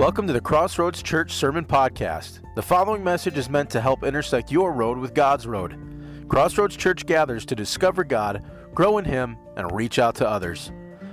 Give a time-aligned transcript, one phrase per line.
[0.00, 2.40] Welcome to the Crossroads Church Sermon Podcast.
[2.54, 5.78] The following message is meant to help intersect your road with God's road.
[6.26, 8.42] Crossroads Church gathers to discover God,
[8.72, 10.72] grow in Him, and reach out to others.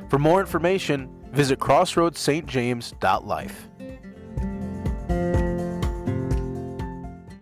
[0.09, 3.67] For more information, visit crossroadsstjames.life.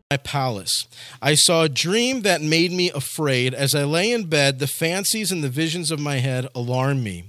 [0.10, 0.88] my palace.
[1.22, 3.54] I saw a dream that made me afraid.
[3.54, 7.26] As I lay in bed, the fancies and the visions of my head alarmed me.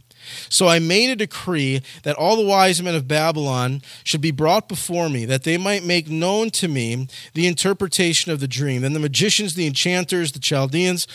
[0.49, 4.69] So I made a decree that all the wise men of Babylon should be brought
[4.69, 8.83] before me, that they might make known to me the interpretation of the dream.
[8.83, 11.07] Then the magicians, the enchanters, the Chaldeans,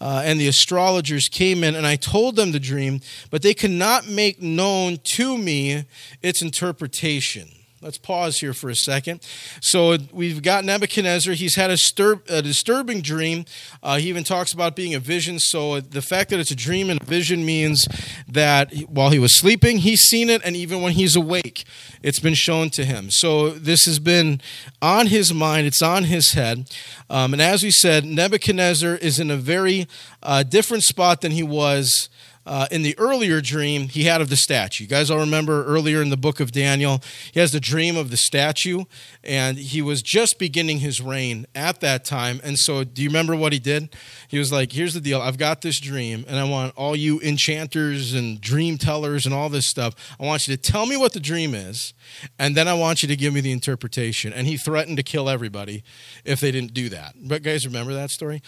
[0.00, 3.70] uh, and the astrologers came in, and I told them the dream, but they could
[3.70, 5.84] not make known to me
[6.22, 7.48] its interpretation.
[7.82, 9.26] Let's pause here for a second.
[9.62, 11.32] So we've got Nebuchadnezzar.
[11.32, 13.46] He's had a, stir- a disturbing dream.
[13.82, 15.38] Uh, he even talks about being a vision.
[15.38, 17.88] So the fact that it's a dream and a vision means
[18.28, 21.64] that while he was sleeping, he's seen it, and even when he's awake,
[22.02, 23.10] it's been shown to him.
[23.10, 24.42] So this has been
[24.82, 25.66] on his mind.
[25.66, 26.70] It's on his head.
[27.08, 29.88] Um, and as we said, Nebuchadnezzar is in a very
[30.22, 32.10] uh, different spot than he was
[32.50, 34.82] uh, in the earlier dream he had of the statue.
[34.82, 38.10] You guys all remember earlier in the book of Daniel, he has the dream of
[38.10, 38.86] the statue,
[39.22, 42.40] and he was just beginning his reign at that time.
[42.42, 43.94] And so, do you remember what he did?
[44.26, 47.20] He was like, Here's the deal I've got this dream, and I want all you
[47.20, 51.12] enchanters and dream tellers and all this stuff, I want you to tell me what
[51.12, 51.94] the dream is,
[52.36, 54.32] and then I want you to give me the interpretation.
[54.32, 55.84] And he threatened to kill everybody
[56.24, 57.14] if they didn't do that.
[57.16, 58.42] But, guys, remember that story?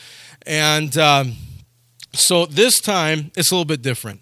[0.45, 1.37] And, um,
[2.15, 4.21] so this time it's a little bit different.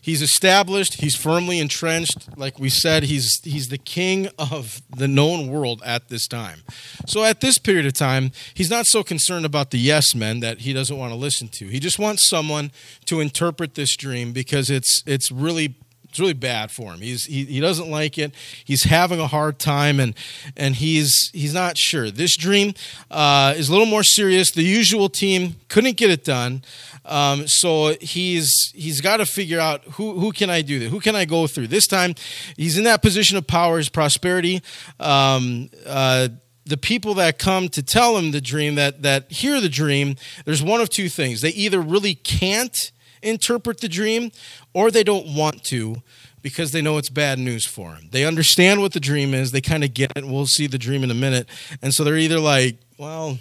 [0.00, 2.36] He's established, he's firmly entrenched.
[2.38, 6.60] Like we said, he's he's the king of the known world at this time.
[7.06, 10.60] So at this period of time, he's not so concerned about the yes men that
[10.60, 11.66] he doesn't want to listen to.
[11.66, 12.70] He just wants someone
[13.04, 15.74] to interpret this dream because it's it's really
[16.08, 17.00] it's really bad for him.
[17.00, 18.34] He's he, he doesn't like it.
[18.64, 20.14] He's having a hard time, and
[20.56, 22.10] and he's he's not sure.
[22.10, 22.74] This dream
[23.10, 24.50] uh, is a little more serious.
[24.52, 26.62] The usual team couldn't get it done,
[27.04, 30.90] um, so he's he's got to figure out who who can I do this?
[30.90, 31.66] Who can I go through?
[31.66, 32.14] This time,
[32.56, 34.62] he's in that position of power, his prosperity.
[34.98, 36.28] Um, uh,
[36.64, 40.62] the people that come to tell him the dream that that hear the dream there's
[40.62, 42.92] one of two things they either really can't
[43.22, 44.30] interpret the dream
[44.72, 46.02] or they don't want to
[46.42, 48.08] because they know it's bad news for them.
[48.10, 50.24] They understand what the dream is, they kind of get it.
[50.24, 51.48] We'll see the dream in a minute.
[51.82, 53.38] And so they're either like, well,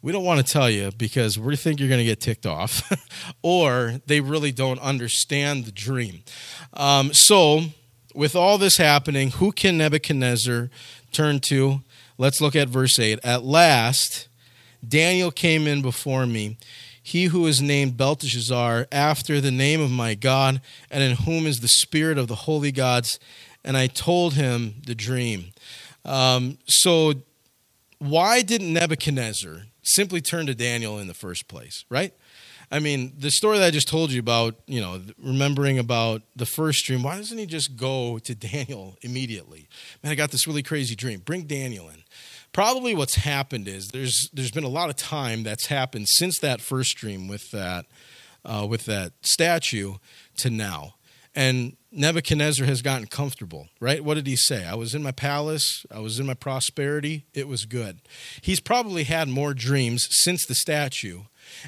[0.00, 2.90] we don't want to tell you because we think you're going to get ticked off,
[3.42, 6.22] or they really don't understand the dream.
[6.74, 7.62] Um, so,
[8.14, 10.70] with all this happening, who can Nebuchadnezzar
[11.12, 11.82] turn to?
[12.16, 13.20] Let's look at verse 8.
[13.24, 14.28] At last,
[14.86, 16.56] Daniel came in before me
[17.08, 20.60] he who is named Belteshazzar, after the name of my God,
[20.90, 23.18] and in whom is the spirit of the holy gods.
[23.64, 25.52] And I told him the dream.
[26.04, 27.14] Um, so,
[27.98, 32.12] why didn't Nebuchadnezzar simply turn to Daniel in the first place, right?
[32.70, 36.44] I mean, the story that I just told you about, you know, remembering about the
[36.44, 39.66] first dream, why doesn't he just go to Daniel immediately?
[40.02, 41.20] Man, I got this really crazy dream.
[41.20, 42.02] Bring Daniel in
[42.52, 46.60] probably what's happened is there's there's been a lot of time that's happened since that
[46.60, 47.86] first dream with that
[48.44, 49.94] uh, with that statue
[50.38, 50.94] to now,
[51.34, 53.68] and Nebuchadnezzar has gotten comfortable.
[53.80, 54.04] Right?
[54.04, 54.64] What did he say?
[54.64, 55.84] I was in my palace.
[55.90, 57.26] I was in my prosperity.
[57.34, 58.00] It was good.
[58.40, 61.22] He's probably had more dreams since the statue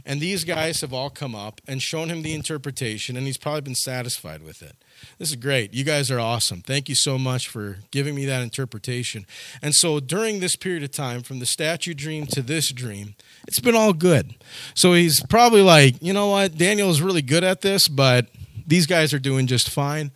[0.04, 3.62] and these guys have all come up and shown him the interpretation, and he's probably
[3.62, 4.76] been satisfied with it.
[5.18, 5.72] This is great.
[5.72, 6.60] You guys are awesome.
[6.60, 9.26] Thank you so much for giving me that interpretation.
[9.62, 13.14] And so during this period of time, from the statue dream to this dream,
[13.48, 14.34] it's been all good.
[14.74, 16.56] So he's probably like, you know what?
[16.56, 18.26] Daniel is really good at this, but
[18.70, 20.12] these guys are doing just fine.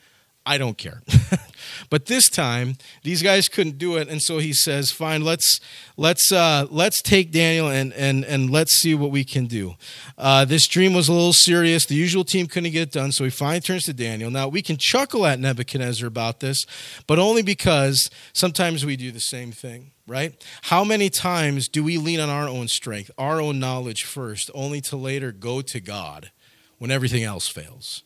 [0.47, 1.03] I don't care.
[1.91, 5.59] but this time, these guys couldn't do it, and so he says, "Fine, let's
[5.97, 9.75] let's uh, let's take Daniel and and and let's see what we can do."
[10.19, 11.87] Uh, this dream was a little serious.
[11.87, 14.31] The usual team couldn't get it done, so he finally turns to Daniel.
[14.31, 16.65] Now we can chuckle at Nebuchadnezzar about this,
[17.07, 20.35] but only because sometimes we do the same thing right?
[20.65, 24.83] How many times do we lean on our own strength, our own knowledge first, only
[24.83, 26.31] to later go to God
[26.77, 28.03] when everything else fails?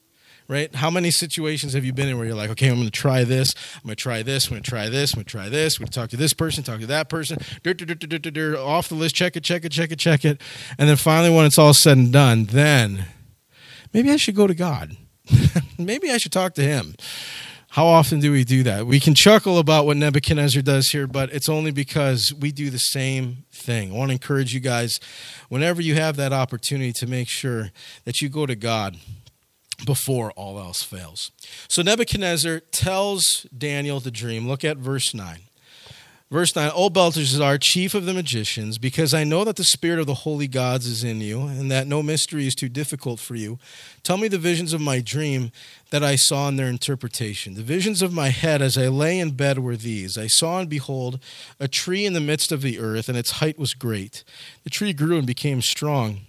[0.48, 0.74] Right?
[0.74, 3.24] How many situations have you been in where you're like, okay, I'm going to try
[3.24, 5.48] this, I'm going to try this, I'm going to try this, I'm going to try
[5.48, 9.14] this, I'm going to talk to this person, talk to that person, off the list,
[9.14, 10.40] check it, check it, check it, check it.
[10.78, 13.04] And then finally, when it's all said and done, then
[13.92, 14.96] maybe I should go to God.
[15.78, 16.94] maybe I should talk to Him.
[17.72, 18.86] How often do we do that?
[18.86, 22.78] We can chuckle about what Nebuchadnezzar does here, but it's only because we do the
[22.78, 23.92] same thing.
[23.92, 24.98] I want to encourage you guys,
[25.50, 27.70] whenever you have that opportunity, to make sure
[28.04, 28.96] that you go to God
[29.84, 31.30] before all else fails.
[31.68, 34.48] So Nebuchadnezzar tells Daniel the dream.
[34.48, 35.40] Look at verse 9.
[36.30, 40.06] Verse 9, O Belteshazzar, chief of the magicians, because I know that the spirit of
[40.06, 43.58] the holy gods is in you, and that no mystery is too difficult for you,
[44.02, 45.52] tell me the visions of my dream
[45.88, 47.54] that I saw in their interpretation.
[47.54, 50.68] The visions of my head as I lay in bed were these I saw and
[50.68, 51.18] behold
[51.58, 54.22] a tree in the midst of the earth, and its height was great.
[54.64, 56.26] The tree grew and became strong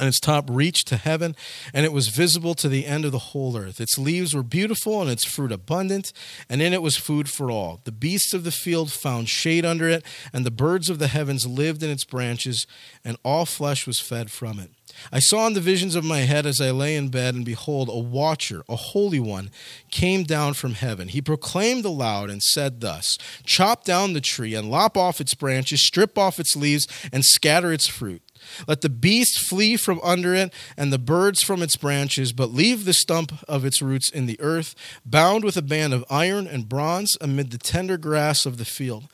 [0.00, 1.36] and its top reached to heaven,
[1.74, 3.80] and it was visible to the end of the whole earth.
[3.80, 6.12] Its leaves were beautiful, and its fruit abundant,
[6.48, 7.80] and in it was food for all.
[7.84, 11.46] The beasts of the field found shade under it, and the birds of the heavens
[11.46, 12.66] lived in its branches,
[13.04, 14.70] and all flesh was fed from it.
[15.12, 17.88] I saw in the visions of my head as I lay in bed, and behold,
[17.88, 19.50] a watcher, a holy one,
[19.90, 21.08] came down from heaven.
[21.08, 25.86] He proclaimed aloud and said thus Chop down the tree, and lop off its branches,
[25.86, 28.22] strip off its leaves, and scatter its fruit.
[28.66, 32.84] Let the beast flee from under it, and the birds from its branches, but leave
[32.84, 36.68] the stump of its roots in the earth, bound with a band of iron and
[36.68, 39.04] bronze amid the tender grass of the field.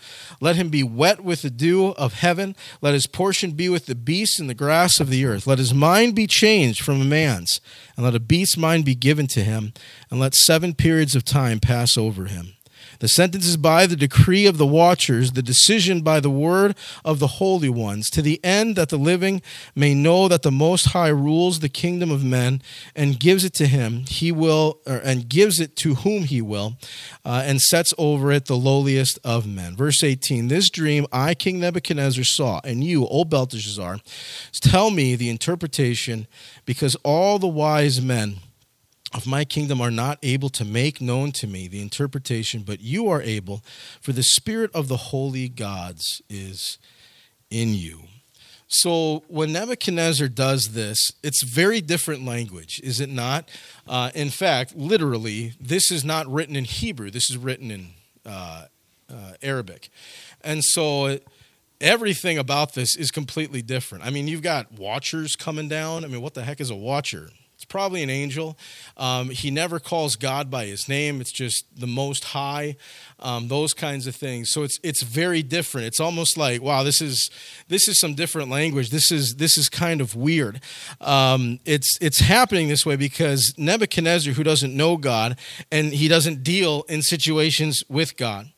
[0.40, 2.56] Let him be wet with the dew of heaven.
[2.80, 5.46] Let his portion be with the beasts in the grass of the earth.
[5.46, 7.60] Let his mind be changed from a man's,
[7.96, 9.72] and let a beast's mind be given to him,
[10.10, 12.55] and let seven periods of time pass over him.
[12.98, 17.18] The sentence is by the decree of the watchers, the decision by the word of
[17.18, 19.42] the holy ones, to the end that the living
[19.74, 22.62] may know that the Most High rules the kingdom of men
[22.94, 24.04] and gives it to him.
[24.08, 26.76] He will, or, and gives it to whom he will,
[27.24, 29.76] uh, and sets over it the lowliest of men.
[29.76, 34.00] Verse 18 This dream I, King Nebuchadnezzar, saw, and you, O Belteshazzar,
[34.52, 36.26] tell me the interpretation,
[36.64, 38.36] because all the wise men
[39.14, 43.08] of my kingdom are not able to make known to me the interpretation, but you
[43.08, 43.62] are able,
[44.00, 46.78] for the spirit of the holy gods is
[47.50, 48.02] in you.
[48.68, 53.48] So when Nebuchadnezzar does this, it's very different language, is it not?
[53.86, 57.10] Uh, in fact, literally, this is not written in Hebrew.
[57.10, 57.88] This is written in
[58.24, 58.64] uh,
[59.08, 59.88] uh, Aramaic,
[60.42, 61.20] and so
[61.80, 64.04] everything about this is completely different.
[64.04, 66.04] I mean, you've got watchers coming down.
[66.04, 67.30] I mean, what the heck is a watcher?
[67.68, 68.58] Probably an angel.
[68.96, 71.20] Um, he never calls God by his name.
[71.20, 72.76] It's just the Most High,
[73.18, 74.50] um, those kinds of things.
[74.50, 75.86] So it's it's very different.
[75.86, 77.30] It's almost like wow, this is
[77.68, 78.90] this is some different language.
[78.90, 80.60] This is this is kind of weird.
[81.00, 85.38] Um, it's it's happening this way because Nebuchadnezzar, who doesn't know God
[85.70, 88.50] and he doesn't deal in situations with God.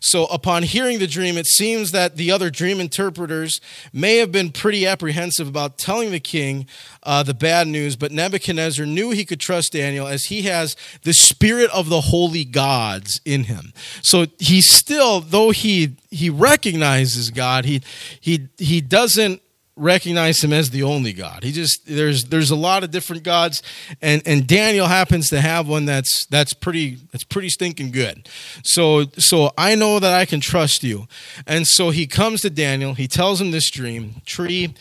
[0.00, 3.60] So, upon hearing the dream, it seems that the other dream interpreters
[3.92, 6.66] may have been pretty apprehensive about telling the king
[7.02, 11.12] uh, the bad news, but Nebuchadnezzar knew he could trust Daniel as he has the
[11.12, 13.72] spirit of the holy gods in him.
[14.02, 17.82] So, he still, though he he recognizes God, he
[18.20, 19.42] he he doesn't
[19.76, 21.44] recognize him as the only God.
[21.44, 23.62] He just there's there's a lot of different gods,
[24.00, 28.28] and and Daniel happens to have one that's that's pretty that's pretty stinking good.
[28.64, 31.06] So so I know that I can trust you,
[31.46, 32.94] and so he comes to Daniel.
[32.94, 34.74] He tells him this dream tree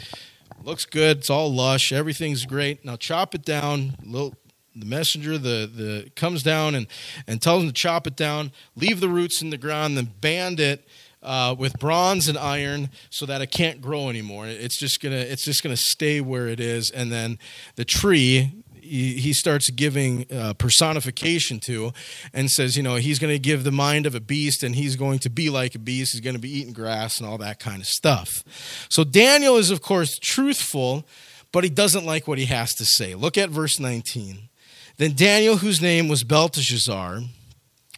[0.64, 1.18] looks good.
[1.18, 1.92] It's all lush.
[1.92, 2.84] Everything's great.
[2.84, 3.96] Now chop it down.
[4.04, 4.34] Little
[4.76, 6.88] the messenger the the comes down and
[7.28, 10.60] and tells him to chop it down leave the roots in the ground then band
[10.60, 10.86] it
[11.26, 14.48] uh, with bronze and iron so that it can't grow anymore.
[14.48, 17.40] It's just gonna it's just gonna stay where it is, and then
[17.76, 21.92] the tree he, starts giving uh, personification to
[22.34, 24.96] and says, you know, he's going to give the mind of a beast and he's
[24.96, 26.14] going to be like a beast.
[26.14, 28.44] He's going to be eating grass and all that kind of stuff.
[28.90, 31.08] So Daniel is, of course, truthful,
[31.52, 33.16] but he doesn't like what he has to say.
[33.16, 34.50] Look at verse 19.
[34.98, 37.22] Then Daniel, whose name was Belteshazzar,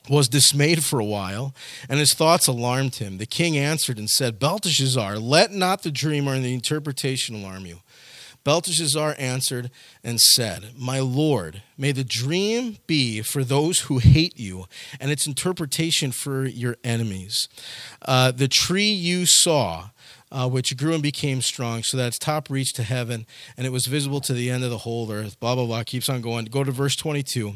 [0.10, 1.54] was dismayed for a while,
[1.90, 3.18] and his thoughts alarmed him.
[3.18, 7.80] The king answered and said, Belteshazzar, let not the dreamer and the interpretation alarm you.
[8.48, 9.72] Belteshazzar answered
[10.06, 14.68] and said, My Lord, may the dream be for those who hate you,
[15.02, 17.50] and its interpretation for your enemies.
[18.04, 19.90] Uh, the tree you saw,
[20.32, 23.26] uh, which grew and became strong, so that its top reached to heaven,
[23.58, 25.38] and it was visible to the end of the whole earth.
[25.42, 25.84] Blah, blah, blah.
[25.84, 26.46] Keeps on going.
[26.46, 27.56] Go to verse 22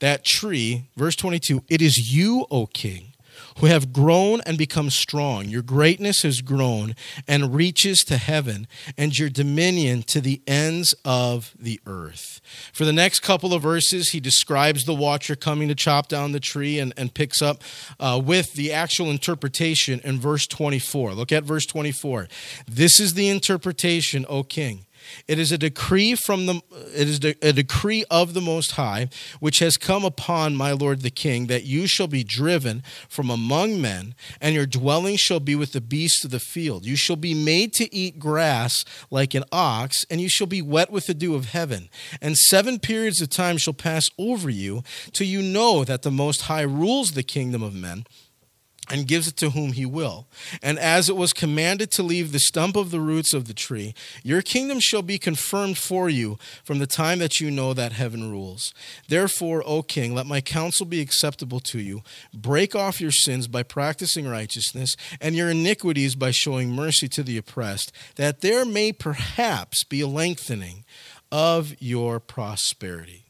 [0.00, 3.14] that tree, verse 22, it is you, O king,
[3.58, 5.48] who have grown and become strong.
[5.48, 6.94] Your greatness has grown
[7.26, 8.66] and reaches to heaven,
[8.96, 12.40] and your dominion to the ends of the earth.
[12.72, 16.40] For the next couple of verses, he describes the watcher coming to chop down the
[16.40, 17.62] tree and, and picks up
[18.00, 21.14] uh, with the actual interpretation in verse 24.
[21.14, 22.28] Look at verse 24.
[22.66, 24.85] This is the interpretation, O king.
[25.28, 26.60] It is a decree from the
[26.94, 29.08] it is a decree of the most high
[29.40, 33.80] which has come upon my lord the king that you shall be driven from among
[33.80, 36.86] men and your dwelling shall be with the beasts of the field.
[36.86, 40.90] You shall be made to eat grass like an ox and you shall be wet
[40.90, 41.88] with the dew of heaven.
[42.20, 44.82] And 7 periods of time shall pass over you
[45.12, 48.04] till you know that the most high rules the kingdom of men
[48.90, 50.26] and gives it to whom he will.
[50.62, 53.94] And as it was commanded to leave the stump of the roots of the tree,
[54.22, 58.30] your kingdom shall be confirmed for you from the time that you know that heaven
[58.30, 58.72] rules.
[59.08, 62.02] Therefore, O king, let my counsel be acceptable to you.
[62.34, 67.38] Break off your sins by practicing righteousness, and your iniquities by showing mercy to the
[67.38, 70.84] oppressed, that there may perhaps be a lengthening
[71.30, 73.26] of your prosperity.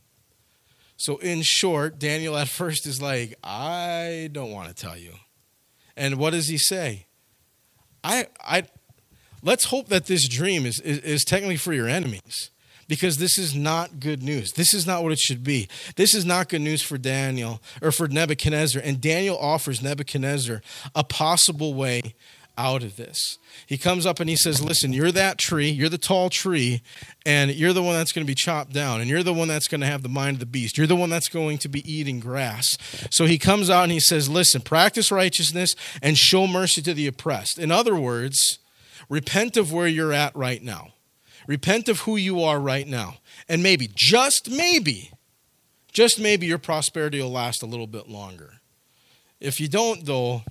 [0.96, 5.12] So, in short, Daniel at first is like, I don't want to tell you.
[5.96, 7.06] And what does he say?
[8.04, 8.64] I, I,
[9.42, 12.50] let's hope that this dream is, is, is technically for your enemies
[12.88, 14.52] because this is not good news.
[14.52, 15.68] This is not what it should be.
[15.96, 18.80] This is not good news for Daniel or for Nebuchadnezzar.
[18.84, 20.62] And Daniel offers Nebuchadnezzar
[20.94, 22.14] a possible way
[22.58, 23.38] out of this.
[23.66, 26.82] He comes up and he says, Listen, you're that tree, you're the tall tree,
[27.24, 29.68] and you're the one that's going to be chopped down, and you're the one that's
[29.68, 30.78] going to have the mind of the beast.
[30.78, 32.76] You're the one that's going to be eating grass.
[33.10, 37.06] So he comes out and he says, Listen, practice righteousness and show mercy to the
[37.06, 37.58] oppressed.
[37.58, 38.58] In other words,
[39.08, 40.94] repent of where you're at right now.
[41.46, 43.16] Repent of who you are right now.
[43.48, 45.12] And maybe, just maybe,
[45.92, 48.54] just maybe your prosperity will last a little bit longer.
[49.40, 50.42] If you don't, though,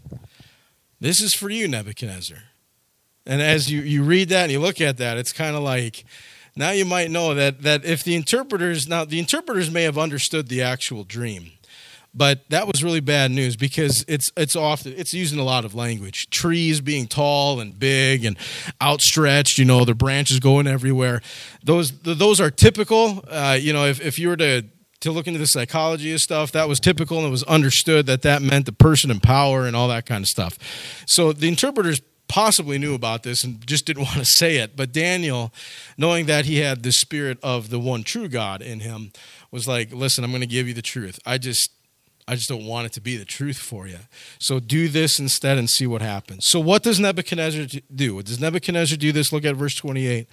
[1.05, 2.39] this is for you, Nebuchadnezzar.
[3.27, 6.03] And as you, you read that and you look at that, it's kind of like
[6.55, 10.47] now you might know that, that if the interpreters, now the interpreters may have understood
[10.47, 11.51] the actual dream,
[12.11, 15.75] but that was really bad news because it's it's often it's using a lot of
[15.75, 16.27] language.
[16.31, 18.35] Trees being tall and big and
[18.81, 21.21] outstretched you know their branches going everywhere.
[21.63, 23.23] Those those are typical.
[23.27, 24.63] Uh, you know if, if you were to
[25.05, 26.51] to look into the psychology of stuff.
[26.51, 29.75] That was typical and it was understood that that meant the person in power and
[29.75, 30.57] all that kind of stuff.
[31.05, 34.75] So the interpreters possibly knew about this and just didn't want to say it.
[34.75, 35.53] But Daniel,
[35.97, 39.11] knowing that he had the spirit of the one true God in him,
[39.51, 41.19] was like, listen, I'm going to give you the truth.
[41.25, 41.71] I just.
[42.27, 43.99] I just don't want it to be the truth for you.
[44.39, 46.47] So do this instead and see what happens.
[46.47, 48.23] So, what does Nebuchadnezzar do?
[48.23, 49.31] Does Nebuchadnezzar do this?
[49.31, 50.27] Look at verse 28.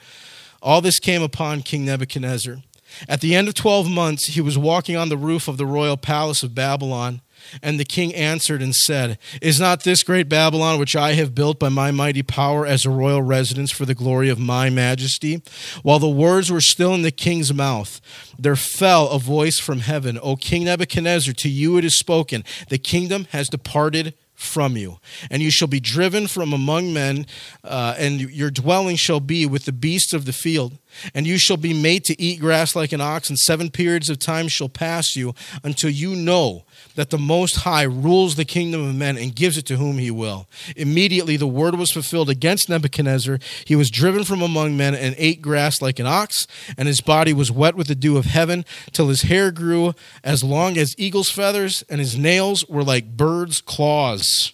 [0.62, 2.62] All this came upon King Nebuchadnezzar
[3.08, 5.96] at the end of 12 months, he was walking on the roof of the royal
[5.96, 7.20] palace of Babylon.
[7.62, 11.58] And the king answered and said, Is not this great Babylon, which I have built
[11.58, 15.42] by my mighty power as a royal residence for the glory of my majesty?
[15.82, 18.00] While the words were still in the king's mouth,
[18.38, 22.78] there fell a voice from heaven, O King Nebuchadnezzar, to you it is spoken, the
[22.78, 24.98] kingdom has departed from you.
[25.30, 27.26] And you shall be driven from among men,
[27.62, 30.78] uh, and your dwelling shall be with the beasts of the field.
[31.14, 34.18] And you shall be made to eat grass like an ox, and seven periods of
[34.18, 38.94] time shall pass you until you know that the Most High rules the kingdom of
[38.94, 40.48] men and gives it to whom he will.
[40.76, 43.38] Immediately the word was fulfilled against Nebuchadnezzar.
[43.64, 46.46] He was driven from among men and ate grass like an ox,
[46.76, 50.44] and his body was wet with the dew of heaven, till his hair grew as
[50.44, 54.52] long as eagle's feathers, and his nails were like birds' claws.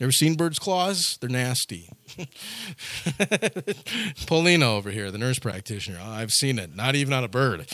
[0.00, 1.16] Ever seen birds' claws?
[1.20, 1.88] They're nasty.
[4.26, 5.98] Paulina over here, the nurse practitioner.
[6.02, 6.74] I've seen it.
[6.74, 7.66] Not even on a bird.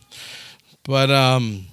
[0.84, 1.66] but um,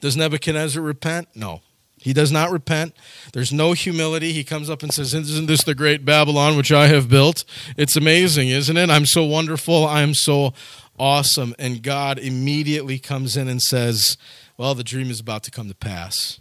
[0.00, 1.28] does Nebuchadnezzar repent?
[1.34, 1.62] No.
[1.98, 2.94] He does not repent.
[3.32, 4.32] There's no humility.
[4.32, 7.44] He comes up and says, Isn't this the great Babylon which I have built?
[7.76, 8.90] It's amazing, isn't it?
[8.90, 9.86] I'm so wonderful.
[9.86, 10.52] I'm so
[10.98, 11.54] awesome.
[11.58, 14.16] And God immediately comes in and says,
[14.56, 16.38] Well, the dream is about to come to pass.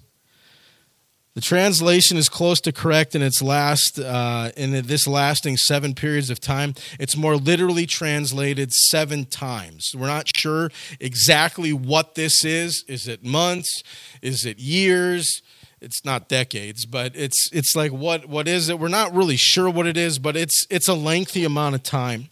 [1.36, 6.30] The translation is close to correct in its last uh, in this lasting seven periods
[6.30, 6.76] of time.
[6.98, 9.92] It's more literally translated seven times.
[9.94, 12.86] We're not sure exactly what this is.
[12.88, 13.84] Is it months?
[14.22, 15.42] Is it years?
[15.82, 18.80] It's not decades, but it's it's like what what is it?
[18.80, 22.30] We're not really sure what it is, but it's it's a lengthy amount of time.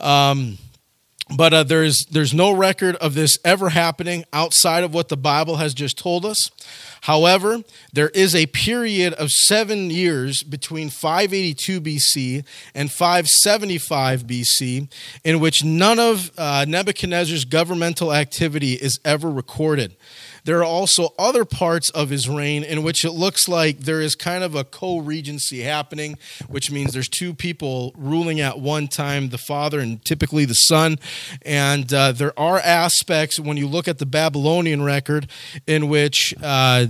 [0.00, 0.58] Um,
[1.36, 5.56] but uh, there's there's no record of this ever happening outside of what the Bible
[5.56, 6.50] has just told us.
[7.02, 12.44] However, there is a period of seven years between 582 BC
[12.74, 14.92] and 575 BC
[15.24, 19.96] in which none of uh, Nebuchadnezzar's governmental activity is ever recorded.
[20.44, 24.14] There are also other parts of his reign in which it looks like there is
[24.14, 26.18] kind of a co regency happening,
[26.48, 30.98] which means there's two people ruling at one time the father and typically the son.
[31.42, 35.28] And uh, there are aspects when you look at the Babylonian record
[35.66, 36.86] in which uh,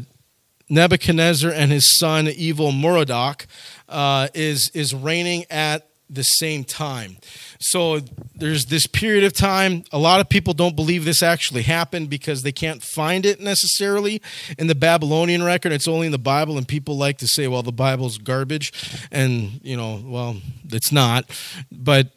[0.68, 3.46] Nebuchadnezzar and his son, evil Merodach,
[3.88, 7.16] uh, is, is reigning at the same time.
[7.62, 8.00] So
[8.34, 9.84] there's this period of time.
[9.92, 14.22] A lot of people don't believe this actually happened because they can't find it necessarily
[14.58, 15.72] in the Babylonian record.
[15.72, 18.72] It's only in the Bible, and people like to say, well, the Bible's garbage.
[19.10, 20.38] And, you know, well,
[20.70, 21.26] it's not.
[21.70, 22.08] But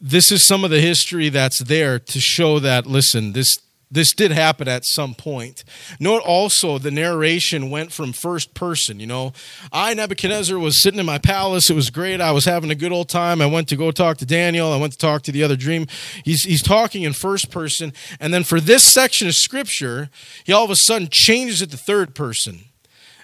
[0.00, 3.58] this is some of the history that's there to show that, listen, this
[3.90, 5.64] this did happen at some point.
[5.98, 9.00] Note also the narration went from first person.
[9.00, 9.32] You know,
[9.72, 11.70] I, Nebuchadnezzar, was sitting in my palace.
[11.70, 12.20] It was great.
[12.20, 13.40] I was having a good old time.
[13.40, 14.72] I went to go talk to Daniel.
[14.72, 15.86] I went to talk to the other dream.
[16.24, 17.92] He's, he's talking in first person.
[18.20, 20.10] And then for this section of scripture,
[20.44, 22.64] he all of a sudden changes it to third person.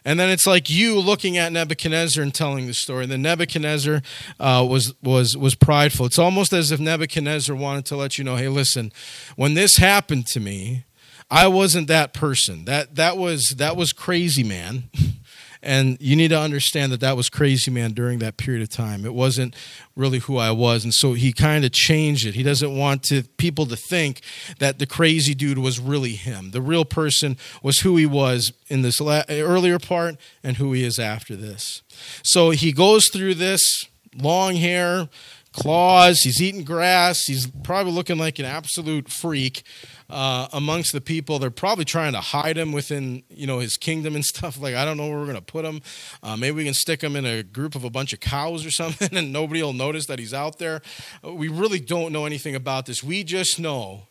[0.05, 3.05] And then it's like you looking at Nebuchadnezzar and telling the story.
[3.05, 4.03] And then Nebuchadnezzar
[4.39, 6.07] uh, was was was prideful.
[6.07, 8.93] It's almost as if Nebuchadnezzar wanted to let you know, hey, listen,
[9.37, 10.85] when this happened to me,
[11.31, 12.67] I wasn't that person.
[12.67, 14.85] That that was that was crazy, man.
[15.65, 19.07] And you need to understand that that was Crazy Man during that period of time.
[19.07, 19.57] It wasn't
[19.97, 20.85] really who I was.
[20.85, 22.35] And so he kind of changed it.
[22.35, 24.21] He doesn't want to, people to think
[24.59, 26.51] that the crazy dude was really him.
[26.51, 30.85] The real person was who he was in this la- earlier part and who he
[30.85, 31.83] is after this.
[32.23, 35.09] So he goes through this long hair,
[35.55, 36.21] claws.
[36.21, 37.23] He's eating grass.
[37.27, 39.63] He's probably looking like an absolute freak
[40.11, 41.39] uh, amongst the people.
[41.39, 44.61] They're probably trying to hide him within, you know, his kingdom and stuff.
[44.61, 45.81] Like I don't know where we're gonna put him.
[46.23, 48.71] Uh, maybe we can stick him in a group of a bunch of cows or
[48.83, 50.83] something, and nobody will notice that he's out there.
[51.23, 53.03] We really don't know anything about this.
[53.03, 54.09] We just know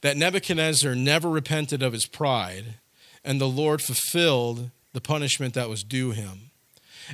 [0.00, 2.76] that Nebuchadnezzar never repented of his pride,
[3.24, 6.50] and the Lord fulfilled the punishment that was due him.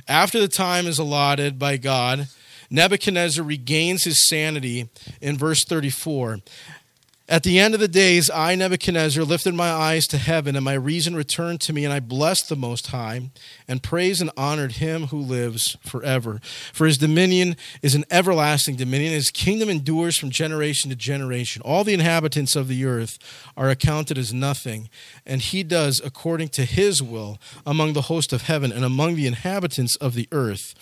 [0.07, 2.27] After the time is allotted by God,
[2.69, 4.89] Nebuchadnezzar regains his sanity
[5.21, 6.39] in verse 34.
[7.27, 10.75] At the end of the days, I, Nebuchadnezzar, lifted my eyes to heaven, and my
[10.75, 13.31] reason returned to me, and I blessed the Most High,
[13.67, 16.39] and praised and honored him who lives forever.
[16.71, 21.63] For his dominion is an everlasting dominion, his kingdom endures from generation to generation.
[21.63, 23.17] All the inhabitants of the earth
[23.57, 24.87] are accounted as nothing,
[25.25, 29.25] and he does according to his will among the host of heaven and among the
[29.25, 30.75] inhabitants of the earth.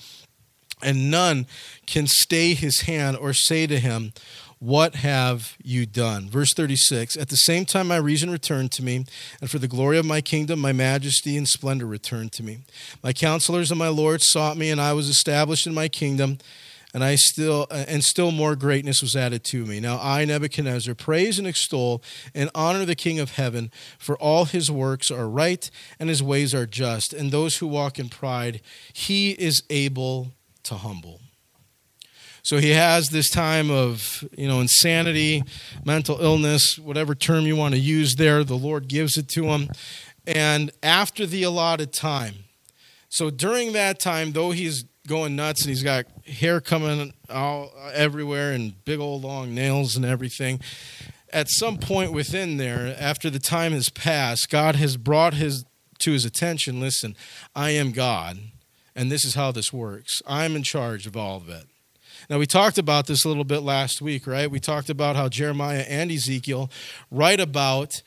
[0.84, 1.48] And none
[1.86, 4.14] can stay his hand or say to him,
[4.64, 6.30] what have you done?
[6.30, 9.06] Verse 36 At the same time, my reason returned to me,
[9.42, 12.60] and for the glory of my kingdom, my majesty and splendor returned to me.
[13.04, 16.38] My counselors and my lords sought me, and I was established in my kingdom.
[16.94, 19.80] And I still and still more greatness was added to me.
[19.82, 22.04] Now I Nebuchadnezzar praise and extol
[22.34, 26.54] and honor the King of heaven, for all his works are right and his ways
[26.54, 28.62] are just, and those who walk in pride
[28.94, 31.20] he is able to humble.
[32.44, 35.44] So he has this time of, you know, insanity,
[35.86, 39.70] mental illness, whatever term you want to use there, the Lord gives it to him.
[40.28, 42.36] And after the allotted time,
[43.08, 48.52] so during that time, though he's going nuts and he's got hair coming out everywhere
[48.52, 50.60] and big old long nails and everything,
[51.32, 55.64] at some point within there, after the time has passed, God has brought his
[56.00, 57.16] to his attention, listen,
[57.56, 58.38] I am God,
[58.96, 60.22] and this is how this works.
[60.28, 61.66] I'm in charge of all of it.
[62.30, 64.50] Now, we talked about this a little bit last week, right?
[64.50, 66.70] We talked about how Jeremiah and Ezekiel
[67.12, 68.02] write about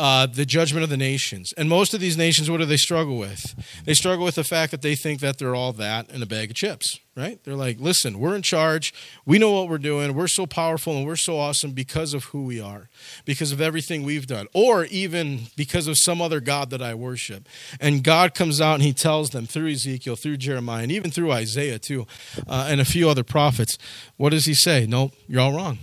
[0.00, 1.52] uh, the judgment of the nations.
[1.58, 3.54] And most of these nations, what do they struggle with?
[3.84, 6.48] They struggle with the fact that they think that they're all that in a bag
[6.48, 7.38] of chips, right?
[7.44, 8.94] They're like, listen, we're in charge.
[9.26, 10.14] We know what we're doing.
[10.14, 12.88] We're so powerful and we're so awesome because of who we are,
[13.26, 17.46] because of everything we've done, or even because of some other God that I worship.
[17.78, 21.30] And God comes out and he tells them through Ezekiel, through Jeremiah, and even through
[21.30, 22.06] Isaiah, too,
[22.48, 23.76] uh, and a few other prophets.
[24.16, 24.86] What does he say?
[24.88, 25.78] Nope, you're all wrong.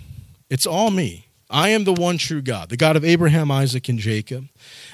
[0.49, 1.26] It's all me.
[1.49, 4.49] I am the one true God, the God of Abraham, Isaac, and Jacob.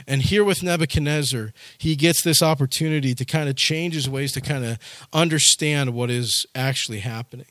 [0.07, 4.41] And here with Nebuchadnezzar, he gets this opportunity to kind of change his ways, to
[4.41, 4.77] kind of
[5.11, 7.47] understand what is actually happening.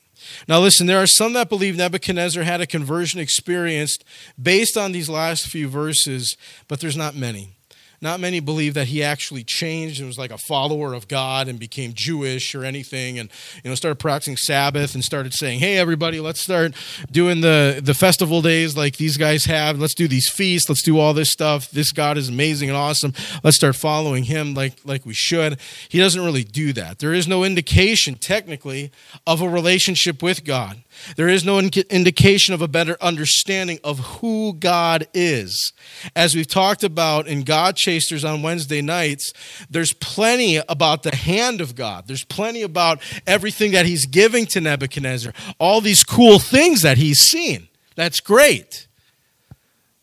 [0.47, 3.99] Now, listen, there are some that believe Nebuchadnezzar had a conversion experience
[4.41, 6.37] based on these last few verses,
[6.69, 7.57] but there's not many.
[8.03, 11.57] Not many believe that he actually changed and was like a follower of God and
[11.57, 13.31] became Jewish or anything and
[13.63, 16.75] you know started practicing Sabbath and started saying, "Hey everybody, let's start
[17.13, 19.79] doing the the festival days like these guys have.
[19.79, 21.71] Let's do these feasts, let's do all this stuff.
[21.71, 23.15] This God is amazing and awesome.
[23.45, 26.99] Let's start following him like like we should." He doesn't really do that.
[26.99, 28.91] There is no indication technically
[29.29, 30.83] of a relationship with God.
[31.17, 35.73] There is no indication of a better understanding of who God is.
[36.15, 39.33] As we've talked about in God Chasers on Wednesday nights,
[39.69, 42.07] there's plenty about the hand of God.
[42.07, 47.19] There's plenty about everything that He's giving to Nebuchadnezzar, all these cool things that He's
[47.19, 47.69] seen.
[47.95, 48.87] That's great.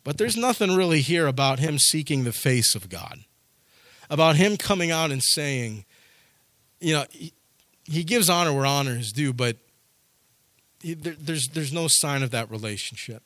[0.04, 3.20] But there's nothing really here about Him seeking the face of God,
[4.08, 5.84] about Him coming out and saying,
[6.80, 9.56] you know, He, gives honor where honor is due, but
[10.82, 13.22] there, there's, there's no sign of that relationship.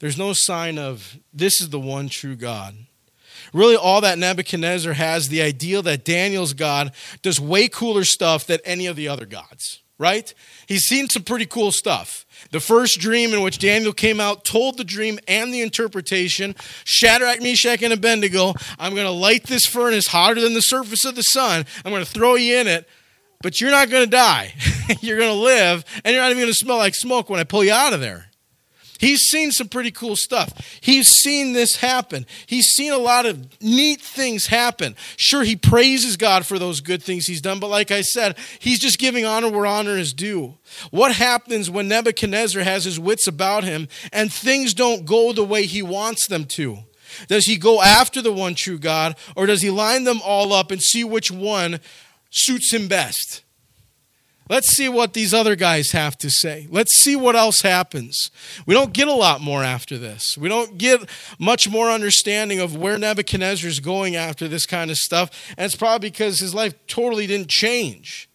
[0.00, 2.74] There's no sign of this is the one true God.
[3.52, 8.60] Really, all that Nebuchadnezzar has the idea that Daniel's God does way cooler stuff than
[8.64, 10.32] any of the other gods, right?
[10.66, 12.26] He's seen some pretty cool stuff.
[12.50, 17.42] The first dream in which Daniel came out, told the dream and the interpretation Shadrach,
[17.42, 21.22] Meshach, and Abednego, I'm going to light this furnace hotter than the surface of the
[21.22, 21.66] sun.
[21.84, 22.88] I'm going to throw you in it,
[23.42, 24.54] but you're not going to die.
[25.00, 27.44] you're going to live, and you're not even going to smell like smoke when I
[27.44, 28.30] pull you out of there.
[29.00, 30.52] He's seen some pretty cool stuff.
[30.82, 32.26] He's seen this happen.
[32.44, 34.94] He's seen a lot of neat things happen.
[35.16, 38.78] Sure, he praises God for those good things he's done, but like I said, he's
[38.78, 40.58] just giving honor where honor is due.
[40.90, 45.64] What happens when Nebuchadnezzar has his wits about him and things don't go the way
[45.64, 46.80] he wants them to?
[47.26, 50.70] Does he go after the one true God, or does he line them all up
[50.70, 51.80] and see which one
[52.30, 53.42] suits him best?
[54.48, 56.66] Let's see what these other guys have to say.
[56.70, 58.32] Let's see what else happens.
[58.66, 60.36] We don't get a lot more after this.
[60.36, 64.96] We don't get much more understanding of where Nebuchadnezzar is going after this kind of
[64.96, 65.30] stuff.
[65.56, 68.29] And it's probably because his life totally didn't change.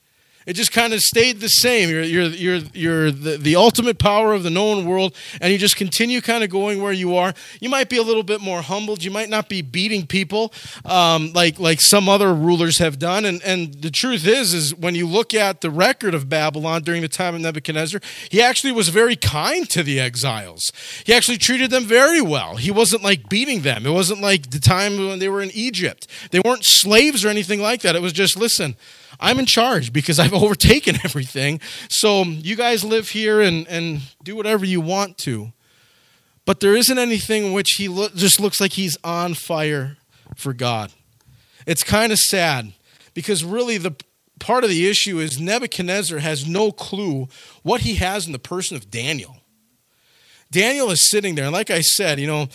[0.45, 1.89] It just kind of stayed the same.
[1.89, 5.75] You're, you're, you're, you're the, the ultimate power of the known world, and you just
[5.75, 7.33] continue kind of going where you are.
[7.59, 9.03] You might be a little bit more humbled.
[9.03, 10.53] You might not be beating people
[10.85, 13.25] um, like, like some other rulers have done.
[13.25, 17.01] And, and the truth is, is when you look at the record of Babylon during
[17.01, 20.71] the time of Nebuchadnezzar, he actually was very kind to the exiles.
[21.05, 22.57] He actually treated them very well.
[22.57, 23.85] He wasn't like beating them.
[23.85, 26.07] It wasn't like the time when they were in Egypt.
[26.29, 27.95] They weren't slaves or anything like that.
[27.95, 28.75] It was just, listen,
[29.19, 31.59] I'm in charge because I've overtaken everything.
[31.89, 35.51] So you guys live here and, and do whatever you want to.
[36.45, 39.97] But there isn't anything in which he lo- just looks like he's on fire
[40.35, 40.91] for God.
[41.65, 42.73] It's kind of sad
[43.13, 43.95] because really the
[44.39, 47.27] part of the issue is Nebuchadnezzar has no clue
[47.63, 49.37] what he has in the person of Daniel.
[50.51, 52.47] Daniel is sitting there, and like I said, you know,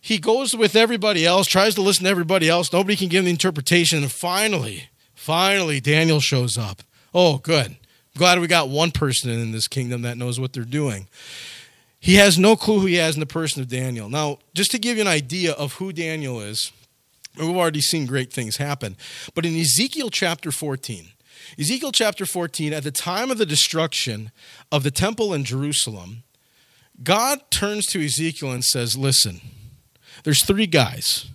[0.00, 2.72] he goes with everybody else, tries to listen to everybody else.
[2.72, 4.90] Nobody can give him the interpretation, and finally,
[5.24, 6.82] Finally, Daniel shows up.
[7.14, 7.68] Oh, good.
[7.68, 11.08] I'm Glad we got one person in this kingdom that knows what they're doing.
[11.98, 14.10] He has no clue who he has in the person of Daniel.
[14.10, 16.72] Now, just to give you an idea of who Daniel is,
[17.38, 18.98] we've already seen great things happen.
[19.34, 21.06] But in Ezekiel chapter 14,
[21.58, 24.30] Ezekiel chapter 14, at the time of the destruction
[24.70, 26.24] of the temple in Jerusalem,
[27.02, 29.40] God turns to Ezekiel and says, Listen,
[30.24, 31.30] there's three guys.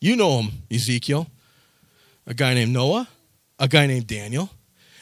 [0.00, 1.28] You know them, Ezekiel.
[2.26, 3.08] A guy named Noah,
[3.60, 4.50] a guy named Daniel,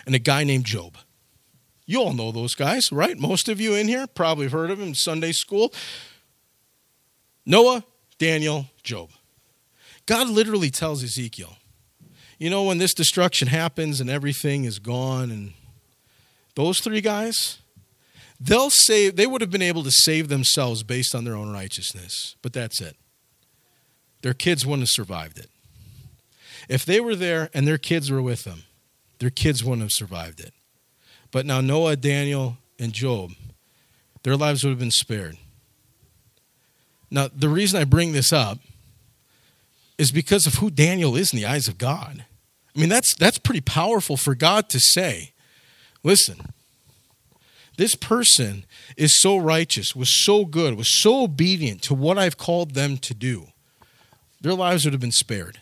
[0.04, 0.98] and a guy named Job.
[1.86, 3.16] You all know those guys, right?
[3.18, 5.72] Most of you in here probably heard of them in Sunday school.
[7.46, 7.84] Noah,
[8.18, 9.10] Daniel, Job.
[10.04, 11.56] God literally tells Ezekiel,
[12.38, 15.52] you know, when this destruction happens and everything is gone, and
[16.56, 17.58] those three guys,
[18.40, 22.36] they'll save, they would have been able to save themselves based on their own righteousness,
[22.42, 22.96] but that's it.
[24.22, 25.48] Their kids wouldn't have survived it.
[26.68, 28.64] If they were there and their kids were with them,
[29.18, 30.52] their kids wouldn't have survived it.
[31.30, 33.32] But now Noah, Daniel, and Job,
[34.22, 35.36] their lives would have been spared.
[37.10, 38.58] Now, the reason I bring this up
[39.96, 42.24] is because of who Daniel is in the eyes of God.
[42.76, 45.32] I mean, that's, that's pretty powerful for God to say,
[46.02, 46.52] listen,
[47.76, 48.64] this person
[48.96, 53.14] is so righteous, was so good, was so obedient to what I've called them to
[53.14, 53.48] do.
[54.40, 55.60] Their lives would have been spared.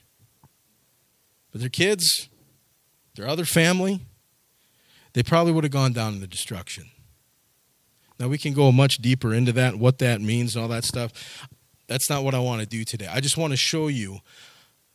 [1.59, 2.29] Their kids,
[3.15, 4.01] their other family,
[5.13, 6.91] they probably would have gone down in the destruction.
[8.19, 11.47] Now, we can go much deeper into that, what that means, and all that stuff.
[11.87, 13.09] That's not what I want to do today.
[13.11, 14.21] I just want to show you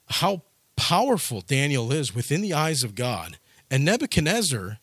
[0.07, 0.41] how
[0.75, 3.37] powerful Daniel is within the eyes of God.
[3.69, 4.79] And Nebuchadnezzar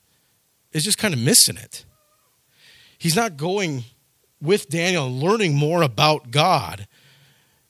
[0.73, 1.85] is just kind of missing it.
[2.99, 3.85] He's not going
[4.41, 6.87] with Daniel learning more about God.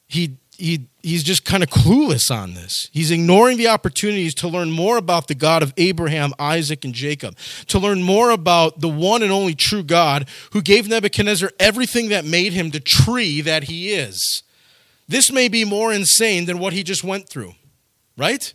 [0.07, 2.91] He he, he's just kind of clueless on this.
[2.93, 7.39] He's ignoring the opportunities to learn more about the God of Abraham, Isaac, and Jacob,
[7.69, 12.25] to learn more about the one and only true God who gave Nebuchadnezzar everything that
[12.25, 14.43] made him the tree that he is.
[15.07, 17.55] This may be more insane than what he just went through,
[18.17, 18.53] right?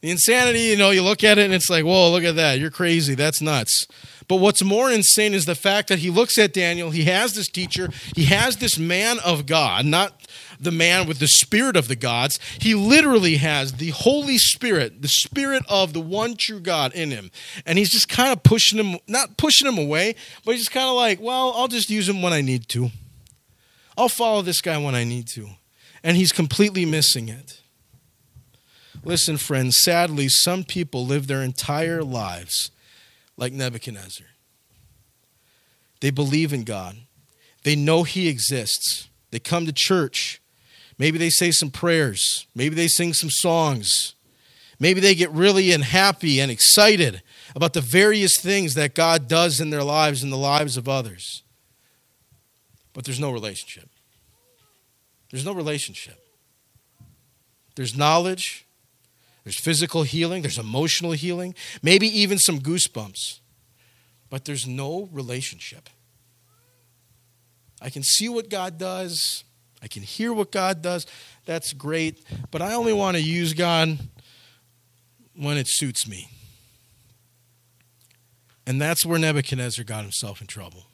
[0.00, 2.58] The insanity, you know, you look at it and it's like, whoa, look at that.
[2.58, 3.14] You're crazy.
[3.14, 3.86] That's nuts.
[4.26, 7.48] But what's more insane is the fact that he looks at Daniel, he has this
[7.48, 10.21] teacher, he has this man of God, not
[10.62, 12.38] the man with the spirit of the gods.
[12.60, 17.30] He literally has the Holy Spirit, the spirit of the one true God in him.
[17.66, 20.88] And he's just kind of pushing him, not pushing him away, but he's just kind
[20.88, 22.90] of like, well, I'll just use him when I need to.
[23.96, 25.48] I'll follow this guy when I need to.
[26.02, 27.60] And he's completely missing it.
[29.04, 32.70] Listen, friends, sadly, some people live their entire lives
[33.36, 34.26] like Nebuchadnezzar.
[36.00, 36.96] They believe in God.
[37.62, 39.08] They know He exists.
[39.30, 40.41] They come to church.
[40.98, 42.46] Maybe they say some prayers.
[42.54, 44.14] Maybe they sing some songs.
[44.78, 47.22] Maybe they get really and happy and excited
[47.54, 51.42] about the various things that God does in their lives and the lives of others.
[52.92, 53.88] But there's no relationship.
[55.30, 56.18] There's no relationship.
[57.74, 58.66] There's knowledge,
[59.44, 63.40] there's physical healing, there's emotional healing, maybe even some goosebumps.
[64.28, 65.88] But there's no relationship.
[67.80, 69.44] I can see what God does,
[69.82, 71.06] I can hear what God does.
[71.44, 73.98] That's great, but I only want to use God
[75.34, 76.28] when it suits me.
[78.64, 80.86] And that's where Nebuchadnezzar got himself in trouble.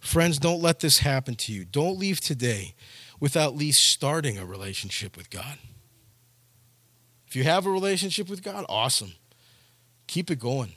[0.00, 1.64] Friends, don't let this happen to you.
[1.64, 2.74] Don't leave today
[3.18, 5.58] without at least starting a relationship with God.
[7.26, 9.14] If you have a relationship with God, awesome.
[10.06, 10.72] Keep it going.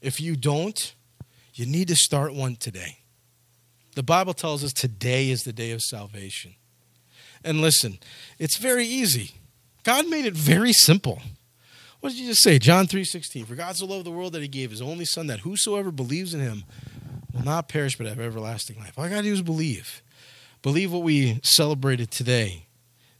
[0.00, 0.94] If you don't,
[1.54, 2.99] you need to start one today.
[4.00, 6.54] The Bible tells us today is the day of salvation.
[7.44, 7.98] And listen,
[8.38, 9.32] it's very easy.
[9.84, 11.20] God made it very simple.
[12.00, 12.58] What did you just say?
[12.58, 13.44] John 3:16.
[13.44, 16.32] For God so loved the world that he gave his only son that whosoever believes
[16.32, 16.64] in him
[17.34, 18.94] will not perish but have everlasting life.
[18.96, 20.00] All I got to do is believe.
[20.62, 22.68] Believe what we celebrated today.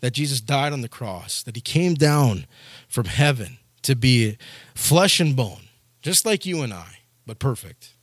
[0.01, 2.47] That Jesus died on the cross, that he came down
[2.89, 4.39] from heaven to be
[4.75, 5.69] flesh and bone,
[6.01, 7.97] just like you and I, but perfect.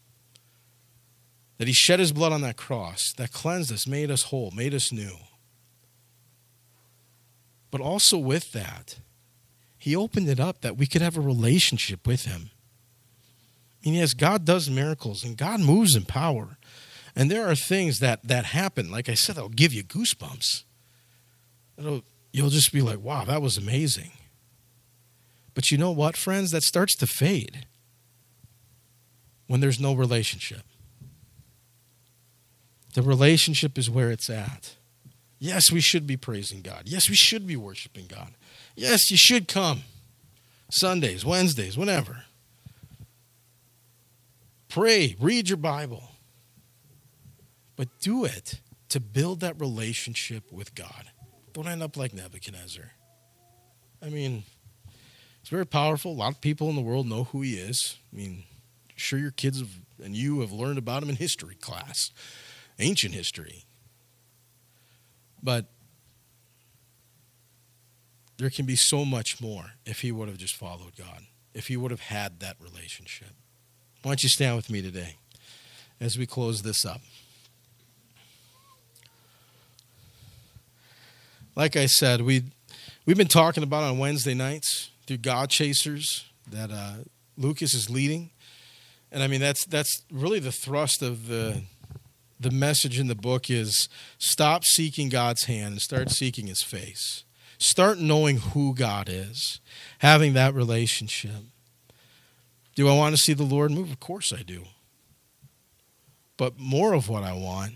[1.57, 4.73] That he shed his blood on that cross, that cleansed us, made us whole, made
[4.73, 5.17] us new.
[7.71, 8.97] But also with that,
[9.77, 12.51] he opened it up that we could have a relationship with him.
[13.83, 16.57] I mean, yes, God does miracles and God moves in power.
[17.15, 18.91] And there are things that that happen.
[18.91, 20.63] Like I said, that'll give you goosebumps.
[21.77, 24.11] It'll, you'll just be like, wow, that was amazing.
[25.53, 26.51] But you know what, friends?
[26.51, 27.65] That starts to fade
[29.47, 30.61] when there's no relationship.
[32.97, 34.75] The relationship is where it's at.
[35.37, 36.85] Yes, we should be praising God.
[36.85, 38.31] Yes, we should be worshiping God.
[38.75, 39.83] Yes, you should come
[40.71, 42.23] Sundays, Wednesdays, whenever.
[44.67, 46.09] Pray, read your Bible.
[47.75, 51.11] But do it to build that relationship with God.
[51.53, 52.93] Don't end up like Nebuchadnezzar.
[54.01, 54.41] I mean,
[55.41, 56.13] it's very powerful.
[56.13, 57.97] A lot of people in the world know who he is.
[58.11, 58.45] I mean,
[58.95, 59.69] sure, your kids have,
[60.03, 62.09] and you have learned about him in history class,
[62.79, 63.65] ancient history.
[65.41, 65.65] But
[68.37, 71.77] there can be so much more if he would have just followed God, if he
[71.77, 73.29] would have had that relationship.
[74.03, 75.15] Why don't you stand with me today
[75.99, 77.01] as we close this up?
[81.55, 82.43] Like I said, we
[83.07, 86.97] we've been talking about on Wednesday nights through God Chasers that uh,
[87.35, 88.29] Lucas is leading,
[89.11, 91.63] and I mean that's that's really the thrust of the
[92.39, 97.23] the message in the book is stop seeking God's hand and start seeking His face.
[97.57, 99.59] Start knowing who God is,
[99.99, 101.31] having that relationship.
[102.75, 103.89] Do I want to see the Lord move?
[103.91, 104.65] Of course I do.
[106.37, 107.73] But more of what I want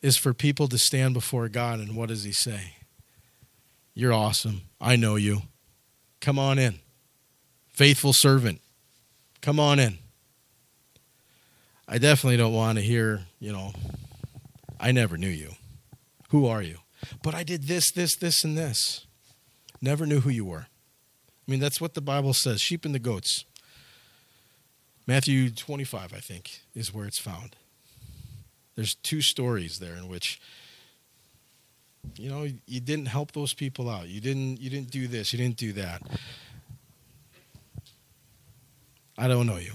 [0.00, 2.76] is for people to stand before God and what does He say?
[3.92, 4.62] You're awesome.
[4.80, 5.42] I know you.
[6.20, 6.78] Come on in.
[7.68, 8.60] Faithful servant.
[9.42, 9.98] Come on in.
[11.88, 13.72] I definitely don't want to hear, you know,
[14.78, 15.52] I never knew you.
[16.28, 16.78] Who are you?
[17.22, 19.06] But I did this, this, this, and this.
[19.80, 20.66] Never knew who you were.
[20.66, 23.46] I mean, that's what the Bible says sheep and the goats.
[25.06, 27.56] Matthew 25, I think, is where it's found.
[28.74, 30.40] There's two stories there in which
[32.16, 35.38] you know you didn't help those people out you didn't you didn't do this you
[35.38, 36.00] didn't do that
[39.18, 39.72] i don't know you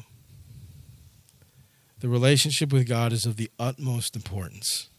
[2.03, 4.89] the relationship with god is of the utmost importance